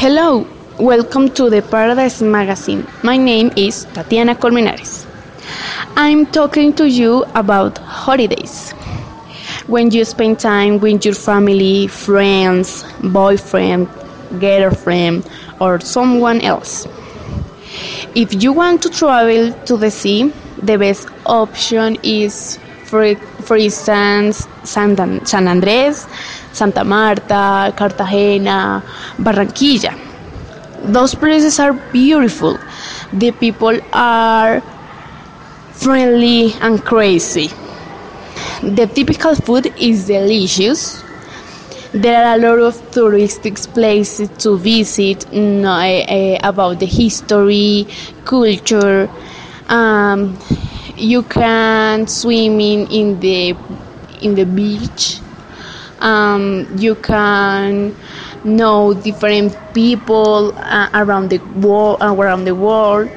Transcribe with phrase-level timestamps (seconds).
[0.00, 0.46] Hello,
[0.78, 2.86] welcome to the Paradise Magazine.
[3.02, 5.04] My name is Tatiana Colmenares.
[5.94, 8.70] I'm talking to you about holidays.
[9.66, 12.82] When you spend time with your family, friends,
[13.12, 13.88] boyfriend,
[14.40, 15.28] girlfriend,
[15.60, 16.86] or someone else.
[18.14, 20.32] If you want to travel to the sea,
[20.62, 22.58] the best option is,
[22.90, 23.14] for,
[23.46, 26.06] for instance, San, San Andres,
[26.52, 28.82] Santa Marta, Cartagena,
[29.18, 29.94] Barranquilla.
[30.84, 32.58] Those places are beautiful.
[33.12, 34.62] The people are
[35.72, 37.50] friendly and crazy.
[38.62, 41.02] The typical food is delicious.
[41.92, 47.86] There are a lot of touristic places to visit know, uh, about the history,
[48.24, 49.10] culture.
[49.68, 50.38] Um,
[51.00, 53.56] you can swim in, in the
[54.20, 55.20] in the beach.
[56.00, 57.94] Um, you can
[58.44, 63.10] know different people uh, around the world around the world.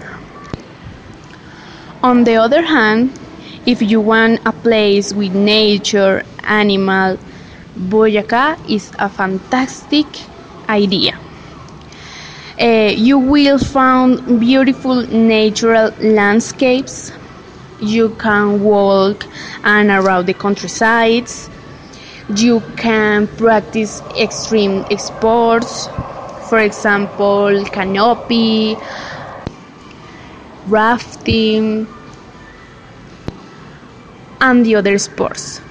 [2.03, 3.20] On the other hand
[3.66, 7.18] if you want a place with nature animal
[7.78, 10.08] boyacá is a fantastic
[10.70, 11.20] idea.
[12.59, 17.12] Uh, you will find beautiful natural landscapes
[17.84, 19.28] you can walk
[19.64, 21.50] and around the countrysides
[22.30, 25.90] you can practice extreme sports,
[26.48, 28.78] for example, canopy,
[30.66, 31.88] rafting,
[34.42, 35.62] and the other sports.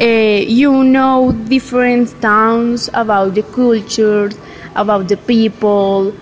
[0.00, 4.28] Uh, you know different towns about the culture,
[4.76, 6.14] about the people,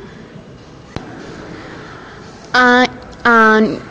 [2.54, 2.86] uh,
[3.24, 3.82] and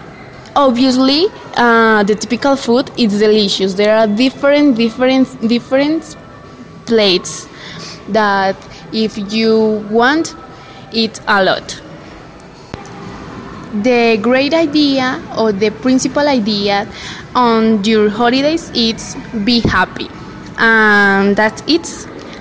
[0.56, 3.74] obviously uh, the typical food is delicious.
[3.76, 6.16] There are different different different
[6.86, 7.48] plates
[8.10, 8.56] that
[8.92, 10.36] if you want
[10.92, 11.82] eat a lot.
[13.74, 16.88] The great idea or the principal idea
[17.36, 20.10] on your holidays is be happy.
[20.58, 21.86] And that's it.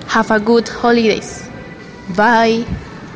[0.07, 1.49] Have a good holidays.
[2.17, 2.67] Bye